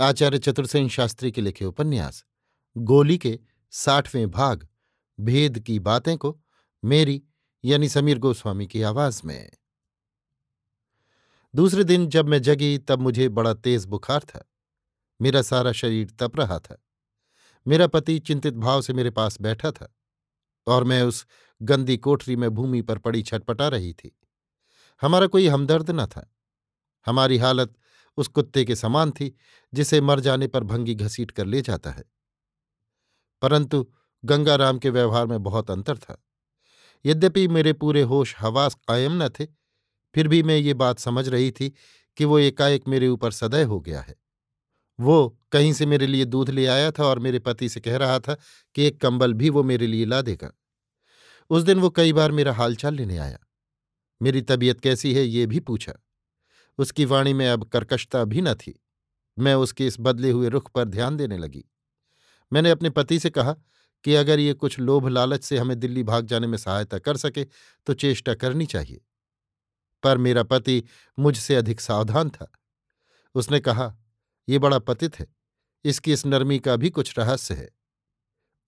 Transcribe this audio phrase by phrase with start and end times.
[0.00, 2.24] आचार्य चतुर्सेन शास्त्री के लिखे उपन्यास,
[2.76, 3.40] गोली के
[3.70, 4.68] साठवें भाग,
[5.20, 6.40] भेद की बातें को
[6.84, 7.22] मेरी
[7.64, 9.50] यानी समीर गोस्वामी की आवाज़ में।
[11.54, 14.50] दूसरे दिन जब मैं जगी तब मुझे बड़ा तेज बुखार था।
[15.20, 16.84] मेरा सारा शरीर तप रहा था।
[17.66, 19.96] मेरा पति चिंतित भाव से मेरे पास बैठा था
[20.66, 21.26] और मैं उस
[21.62, 24.18] गंदी कोठरी में भूमि पर पड़ी छटपटा रही थी।
[25.00, 26.34] हमारा कोई हमदर्द न था।
[27.06, 27.74] हमारी हालत
[28.16, 29.36] उस कुत्ते के समान थी,
[29.74, 32.04] जिसे मर जाने पर भंगी घसीट कर ले जाता है।
[33.42, 33.92] परंतु
[34.24, 36.24] गंगाराम के व्यवहार में बहुत अंतर था।
[37.06, 39.44] यद्यपि मेरे पूरे होश हवास कायम न थे,
[40.14, 41.72] फिर भी मैं ये बात समझ रही थी
[42.16, 44.16] कि वो एकाएक मेरे ऊपर सदय हो गया है।
[45.00, 48.18] वो कहीं से मेरे लिए दूध ले आया था और मेरे पति से कह रहा
[48.18, 48.36] था
[48.74, 50.52] कि एक कंबल भी वो मेरे लिए ला देगा।
[51.50, 53.38] उस दिन वो कई बार मेरा हालचाल लेने आया।
[54.22, 55.92] मेरी तबीयत कैसी है, ये भी पूछा।
[56.78, 58.84] उसकी वाणी में अब कर्कशता भी न थी।
[59.38, 61.64] मैं उसके इस बदले हुए रुख पर ध्यान देने लगी।
[62.52, 63.56] मैंने अपने पति से कहा
[64.04, 67.44] कि अगर ये कुछ लोभ लालच से हमें दिल्ली भाग जाने में सहायता कर सके
[67.86, 69.00] तो चेष्टा करनी चाहिए।
[70.02, 70.84] पर मेरा पति
[71.18, 72.52] मुझसे अधिक सावधान था।
[73.34, 73.96] उसने कहा,
[74.48, 75.26] ये बड़ा पतित है।
[75.84, 77.70] इसकी इस नरमी का भी कुछ रहस्य है।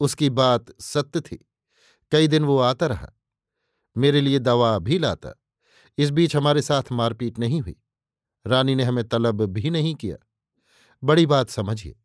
[0.01, 1.49] उसकी बात सत्य थी।
[2.11, 3.13] कई दिन वो आता रहा।
[3.97, 5.41] मेरे लिए दवा भी लाता।
[5.99, 7.77] इस बीच हमारे साथ मारपीट नहीं हुई।
[8.47, 10.17] रानी ने हमें तलब भी नहीं किया।
[11.03, 11.97] बड़ी बात समझिए,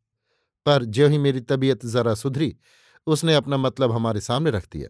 [0.66, 2.56] पर ज्यों ही मेरी तबीयत जरा सुधरी,
[3.07, 4.90] उसने अपना मतलब हमारे सामने रख दिया।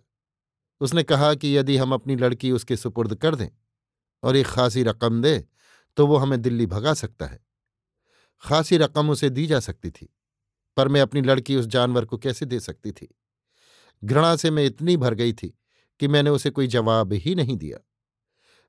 [0.81, 3.49] उसने कहा कि यदि हम अपनी लड़की उसके सुपुर्द कर दें
[4.23, 5.37] और एक खासी रकम दे
[5.97, 7.39] तो वो हमें दिल्ली भगा सकता है।
[8.43, 10.07] खासी रकम उसे दी जा सकती थी,
[10.77, 13.07] पर मैं अपनी लड़की उस जानवर को कैसे दे सकती थी?
[14.03, 15.53] घृणा से मैं इतनी भर गई थी
[15.99, 17.77] कि मैंने उसे कोई जवाब ही नहीं दिया।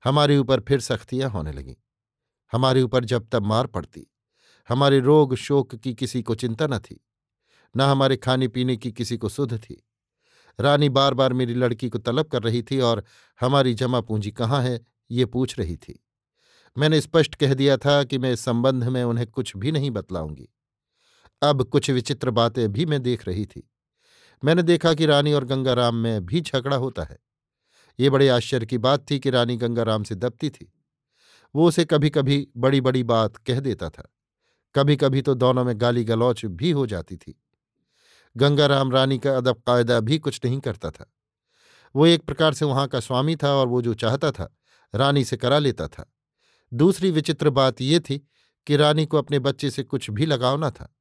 [0.05, 1.75] हमारे ऊपर फिर सख्तियाँ होने लगीं।
[2.53, 4.07] हमारे ऊपर जब तब मार पड़ती।
[4.69, 7.01] हमारे रोग शोक की किसी को चिंता न थी,
[7.75, 9.83] न हमारे खाने पीने की किसी को सुध थी।
[10.59, 13.05] रानी बार बार मेरी लड़की को तलब कर रही थी और
[13.41, 14.81] हमारी जमा पूंजी कहाँ है,
[15.11, 15.99] ये पूछ रही थी।
[16.77, 20.49] मैंने स्पष्ट कह दिया था कि मैं इस संबंध में उन्हें कुछ भी नहीं बतलाऊँगी।
[21.43, 23.69] अब कुछ विचित्र बातें भी मैं देख रही थी।
[24.45, 27.19] मैंने देखा कि रानी और गंगाराम में भी झगड़ा होता है।
[27.99, 30.73] ये बड़े आश्चर्य की बात थी कि रानी गंगाराम से दबती थी।
[31.55, 34.15] वो उसे कभी कभी बड़ी बड़ी बात कह देता था।
[34.75, 37.43] कभी कभी तो दोनों में गाली गलौच भी हो जाती थी।
[38.37, 41.13] गंगाराम रानी का अदब कायदा भी कुछ नहीं करता था।
[41.97, 44.57] वो एक प्रकार से वहाँ का स्वामी था और वो जो चाहता था,
[44.95, 46.13] रानी से करा लेता था।
[46.75, 48.29] दूसरी विचित्र बात ये थी
[48.67, 50.97] कि रानी को अपने बच्चे से कुछ भी लगाव न था।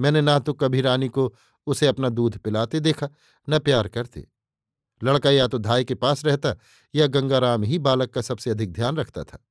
[0.00, 1.34] मैंने ना तो कभी रानी को
[1.66, 3.08] उसे अपना दूध पिलाते देखा,
[3.48, 4.28] न प्यार करते।
[5.04, 6.54] लड़का या तो धाई के पास रहता
[6.94, 9.46] या गंगाराम ही बालक का सबसे अधिक ध्यान रखता था।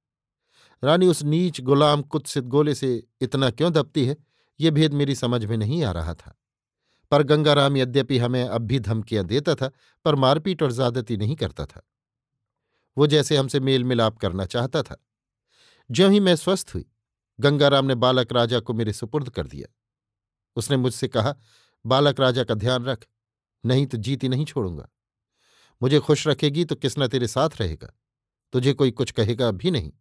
[0.84, 4.18] रानी उस नीच गुलाम कुत्सित गोले से इतना क्यों दबती है?
[4.60, 6.40] ये भेद मेरी समझ में नहीं आ रहा था।
[7.12, 9.72] पर गंगाराम यद्यपि हमें अब भी धमकियाँ देता था,
[10.06, 11.82] पर मारपीट और ज्यादती नहीं करता था।
[12.98, 15.06] वो जैसे हमसे मेल मिलाप करना चाहता था।
[15.92, 16.86] ज्यों ही मैं स्वस्थ हुई,
[17.40, 19.76] गंगाराम ने बालक राजा को मेरे सुपुर्द कर दिया।
[20.56, 21.36] उसने मुझसे कहा,
[21.86, 23.06] बालक राजा का ध्यान रख,
[23.66, 24.90] नहीं तो जीती नहीं छोड़ूँगा।
[25.82, 27.94] मुझे खुश रखेगी तो किसना तेरे साथ रहेगा?
[28.54, 29.92] तुझे कोई कुछ कहेगा भी नहीं।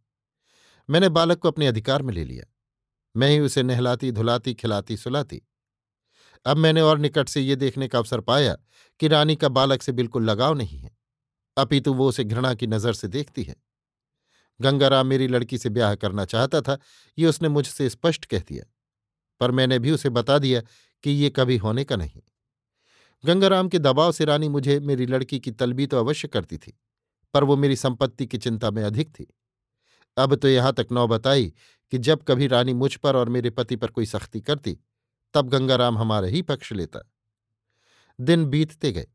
[0.89, 2.45] मैंने बालक को अपने अधिकार में ले लिया।
[3.15, 5.41] मैं ही उसे नहलाती, धुलाती, खिलाती, सुलाती।
[6.47, 8.57] अब मैंने और निकट से ये देखने का अवसर पाया
[9.01, 10.91] कि रानी का बालक से बिल्कुल लगाव नहीं है।
[11.57, 13.57] अपितु वो उसे घृणा की नज़र से देखती है।
[14.61, 16.79] गंगाराम मेरी लड़की से ब्याह करना चाहता था,
[17.19, 18.65] ये उसने मुझसे स्पष्ट कह दिया,
[19.41, 20.61] पर मैंने भी उसे बता दिया
[21.05, 22.21] कि ये कभी होने का नहीं।
[23.25, 26.79] गंगाराम के दबाव से रानी मुझे मेरी लड़की की तलबी तो अवश्य करती थी,
[27.35, 29.27] पर वो मेरी संपत्ति की चिंता में अधिक थी।
[30.19, 31.53] अब तो यहाँ तक नौबत आई
[31.91, 34.79] कि जब कभी रानी मुझ पर और मेरे पति पर कोई सख्ती करती,
[35.35, 37.13] तब गंगाराम हमारा ही पक्ष लेता।
[38.21, 39.07] दिन बीतते गए।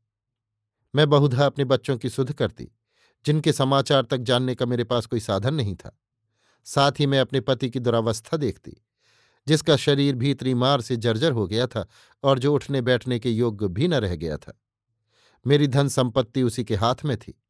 [0.96, 2.72] मैं बहुधा अपने बच्चों की सुध करती,
[3.26, 6.00] जिनके समाचार तक जानने का मेरे पास कोई साधन नहीं था।
[6.66, 8.78] साथ ही मैं अपने पति की दुरावस्था देखती,
[9.48, 11.88] जिसका शरीर भी इतनी मार से जर्जर हो गया था
[12.24, 14.62] और जो उठने बैठने के योग्य भी न रह गया था।
[15.48, 17.44] मेरी धन संपत्ति उसी के हाथ में थी।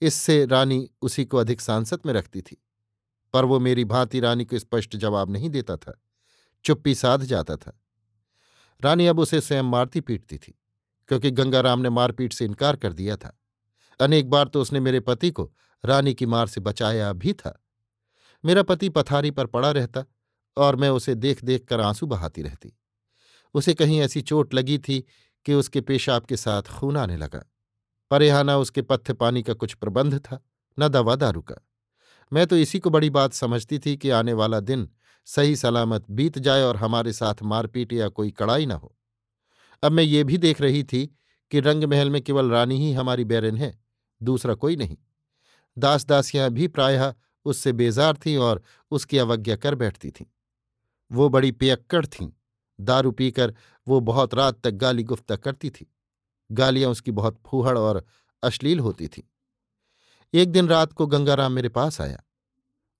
[0.00, 2.62] इससे रानी उसी को अधिक सांसद में रखती थी।
[3.32, 6.00] पर वो मेरी भांति रानी को स्पष्ट जवाब नहीं देता था।
[6.64, 7.80] चुप्पी साध जाता था।
[8.80, 10.58] रानी अब उसे स्वयं मारती पीटती थी,
[11.08, 13.38] क्योंकि गंगाराम ने मारपीट से इनकार कर दिया था।
[14.00, 15.52] अनेक बार तो उसने मेरे पति को
[15.84, 17.64] रानी की मार से बचाया भी था।
[18.44, 20.04] मेरा पति पथारी पर पड़ा रहता
[20.56, 22.78] और मैं उसे देख देख कर आँसू बहाती रहती।
[23.54, 25.04] उसे कहीं ऐसी चोट लगी थी
[25.44, 27.44] कि उसके पेशाब के साथ खून आने लगा।
[28.10, 30.44] पर यहाँ न उसके पथ्य पानी का कुछ प्रबंध था,
[30.78, 31.54] न दवा दारू का।
[32.32, 34.88] मैं तो इसी को बड़ी बात समझती थी कि आने वाला दिन
[35.24, 38.96] सही सलामत बीत जाए और हमारे साथ मारपीट या कोई कड़ाई न हो।
[39.82, 41.06] अब मैं ये भी देख रही थी
[41.50, 43.78] कि रंग महल में केवल रानी ही हमारी बैरन है,
[44.22, 44.96] दूसरा कोई नहीं।
[45.78, 47.14] दास दासियाँ भी प्रायः
[47.44, 50.26] उससे बेजार थीं और उसकी अवज्ञा कर बैठती थीं।
[51.12, 52.30] वो बड़ी पियक्कड़ थीं,
[52.80, 53.54] दारू पीकर
[53.88, 55.94] वो बहुत रात तक गाली गुफ्ता करती थी।
[56.52, 58.04] गालियाँ उसकी बहुत फूहड़ और
[58.42, 59.22] अश्लील होती थीं।
[60.34, 62.22] एक दिन रात को गंगाराम मेरे पास आया।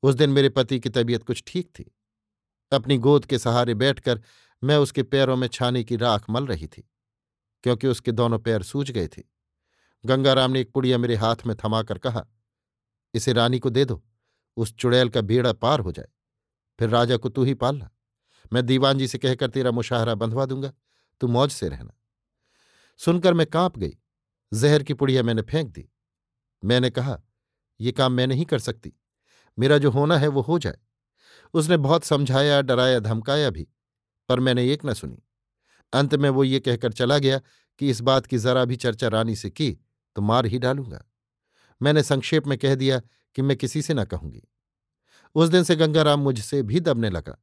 [0.02, 1.90] उस दिन मेरे पति की तबीयत कुछ ठीक थी।
[2.72, 4.20] अपनी गोद के सहारे बैठकर
[4.62, 6.88] मैं उसके पैरों में छाने की राख मल रही थी,
[7.64, 9.22] क्योंकि उसके दोनों पैर सूज गए थे।
[10.04, 12.26] गंगाराम ने एक पुड़िया मेरे हाथ में थमाकर कहा,
[13.14, 14.02] इसे रानी को दे दो,
[14.56, 16.08] उस चुड़ैल का बेड़ा पार हो जाए।
[16.78, 17.90] फिर राजा को तू ही पालना
[18.52, 20.72] मैं दीवान जी से कहकर तेरा मुशाहरा बंधवा दूँगा,
[21.20, 21.92] तू मौज से रहना।
[23.00, 23.96] सुनकर मैं काँप गई।
[24.52, 25.88] जहर की पुड़िया मैंने फेंक दी।
[26.64, 27.20] मैंने कहा,
[27.80, 28.92] ये काम मैं नहीं कर सकती।
[29.58, 30.78] मेरा जो होना है वो हो जाए।
[31.54, 33.66] उसने बहुत समझाया, डराया, धमकाया भी,
[34.28, 35.22] पर मैंने एक न सुनी।
[35.92, 37.40] अंत में वो ये कहकर चला गया
[37.80, 39.70] कि इस बात की जरा भी चर्चा रानी से की
[40.16, 41.04] तो मार ही डालूँगा।
[41.80, 43.00] मैंने संक्षेप में कह दिया
[43.36, 44.42] कि मैं किसी से न कहूँगी।
[45.34, 47.36] उस दिन से गंगाराम मुझसे भी दबने लगा,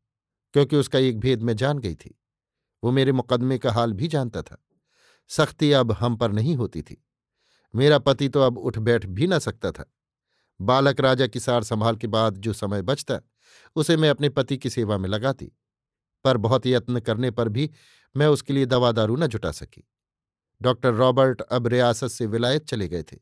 [0.53, 2.19] क्योंकि उसका एक भेद मैं जान गई थी।
[2.83, 4.63] वो मेरे मुकदमे का हाल भी जानता था।
[5.29, 7.02] सख्ती अब हम पर नहीं होती थी।
[7.73, 9.85] मेरा पति तो अब उठ बैठ भी न सकता था।
[10.59, 13.19] बालक राजा की सार संभाल के बाद जो समय बचता,
[13.75, 15.51] उसे मैं अपने पति की सेवा में लगाती,
[16.25, 17.69] पर बहुत यत्न करने पर भी
[18.15, 19.83] मैं उसके लिए दवा दारू न जुटा सकी।
[20.61, 23.17] डॉक्टर रॉबर्ट अब रियासत से विलायत चले गए थे।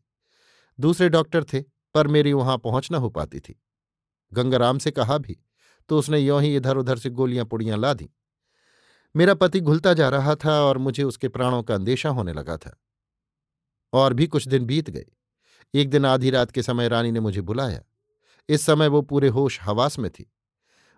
[0.79, 1.61] दूसरे डॉक्टर थे,
[1.95, 3.59] पर मेरी वहाँ पहुँच न हो पाती थी।
[4.31, 5.37] गंगाराम से कहा भी
[5.89, 8.09] तो उसने यों ही इधर उधर से गोलियाँ पुड़ियाँ ला दी।
[9.15, 12.77] मेरा पति घुलता जा रहा था और मुझे उसके प्राणों का अंदेशा होने लगा था।
[13.93, 15.05] और भी कुछ दिन बीत गए।
[15.73, 17.81] एक दिन आधी रात के समय रानी ने मुझे बुलाया।
[18.49, 20.33] इस समय वो पूरे होश हवास में थी।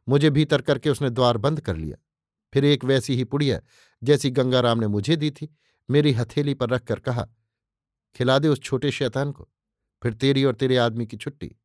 [0.09, 1.97] मुझे भीतर करके उसने द्वार बंद कर लिया।
[2.53, 3.61] फिर एक वैसी ही पुड़िया,
[4.03, 5.57] जैसी गंगाराम ने मुझे दी थी,
[5.89, 7.27] मेरी हथेली पर रखकर कहा,
[8.15, 9.49] खिला दे उस छोटे शैतान को,
[10.03, 11.55] फिर तेरी और तेरे आदमी की छुट्टी।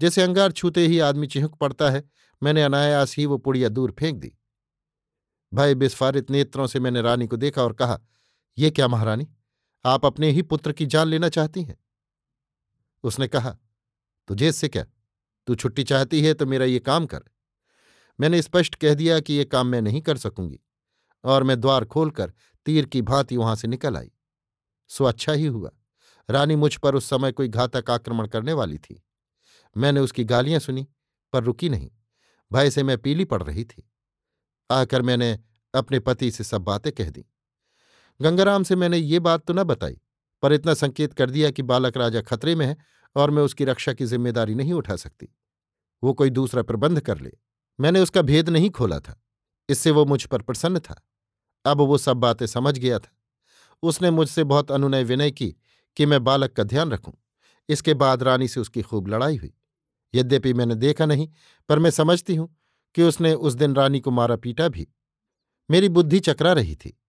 [0.00, 2.10] जैसे अंगार छूते ही आदमी चिहक पड़ता है,
[2.42, 4.32] मैंने अनायास ही वो पुड़िया दूर फेंक दी।
[5.54, 8.00] भय विस्फारित नेत्रों से मैंने रानी को देखा और कहा
[8.58, 9.28] यह क्या महारानी?
[9.84, 11.76] आप अपने ही पुत्र की जान लेना चाहती हैं।
[13.02, 13.56] उसने कहा,
[14.28, 14.86] तुझे इससे क्या?
[15.46, 17.20] तू छुट्टी चाहती है तो मेरा ये काम कर।
[18.20, 20.60] मैंने स्पष्ट कह दिया कि ये काम मैं नहीं कर सकूँगी
[21.24, 22.32] और मैं द्वार खोलकर
[22.66, 24.10] तीर की भांति वहाँ से निकल आई।
[24.88, 25.70] सो अच्छा ही हुआ।
[26.30, 29.02] रानी मुझ पर उस समय कोई घातक आक्रमण करने वाली थी।
[29.76, 30.86] मैंने उसकी गालियाँ सुनी,
[31.32, 31.90] पर रुकी नहीं।
[32.52, 33.90] भय से मैं पीली पड़ रही थी।
[34.70, 35.38] आकर मैंने
[35.74, 37.26] अपने पति से सब बातें कह दी।
[38.20, 40.00] गंगाराम से मैंने ये बात तो न बताई,
[40.42, 42.76] पर इतना संकेत कर दिया कि बालक राजा खतरे में है
[43.16, 45.28] और मैं उसकी रक्षा की ज़िम्मेदारी नहीं उठा सकती।
[46.02, 47.30] वो कोई दूसरा प्रबंध कर ले।
[47.78, 49.20] मैंने उसका भेद नहीं खोला था।
[49.68, 51.00] इससे वो मुझ पर प्रसन्न था।
[51.64, 53.16] अब वो सब बातें समझ गया था।
[53.82, 55.56] उसने मुझसे बहुत अनुनय विनय की
[55.96, 57.14] कि मैं बालक का ध्यान रखूँ।
[57.68, 59.52] इसके बाद रानी से उसकी खूब लड़ाई हुई।
[60.14, 61.28] यद्यपि मैंने देखा नहीं,
[61.68, 62.56] पर मैं समझती हूँ
[62.94, 64.88] कि उसने उस दिन रानी को मारा पीटा भी।
[65.70, 66.99] मेरी बुद्धि चकरा रही थी।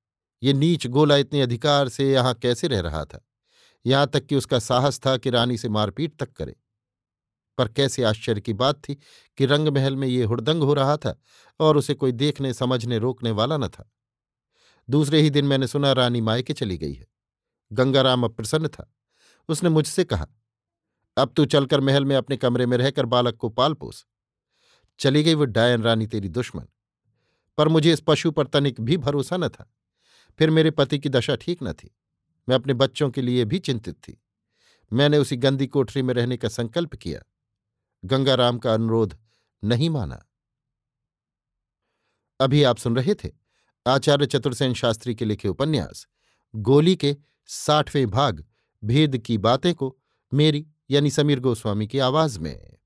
[0.44, 3.28] ये नीच गोला इतने अधिकार से यहाँ कैसे रह रहा था?
[3.86, 6.56] यहाँ तक कि उसका साहस था कि रानी से मारपीट तक करे।
[7.58, 8.98] पर कैसे आश्चर्य की बात थी
[9.38, 11.20] कि रंगमहल में ये हुड़दंग हो रहा था
[11.60, 13.92] और उसे कोई देखने, समझने, रोकने वाला न था।
[14.90, 17.08] दूसरे ही दिन मैंने सुना रानी मायके चली गई है।
[17.74, 18.94] गंगाराम अब प्रसन्न था।
[19.50, 20.28] उसने मुझसे कहा,
[21.18, 24.06] अब तू चलकर महल में अपने कमरे में रहकर बालक को पाल पोस।
[25.00, 26.66] चली गई वो डायन रानी तेरी दुश्मन।
[27.58, 29.74] पर मुझे इस पशु पर तनिक भी भरोसा न था।
[30.40, 31.96] फिर मेरे पति की दशा ठीक न थी।
[32.50, 34.22] मैं अपने बच्चों के लिए भी चिंतित थी।
[34.94, 37.22] मैंने उसी गंदी कोठरी में रहने का संकल्प किया।
[38.06, 39.18] गंगाराम का अनुरोध
[39.64, 40.26] नहीं माना।
[42.40, 43.30] अभी आप सुन रहे थे
[43.88, 46.08] आचार्य चतुर्सेन शास्त्री के लिखे उपन्यास,
[46.56, 48.46] गोली के साठवें भाग,
[48.84, 49.98] भेद की बातें को
[50.34, 52.78] मेरी यानी समीर गोस्वामी की आवाज़ में।